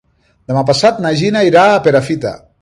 [0.51, 2.35] Demà passat na Gina irà a Perafita.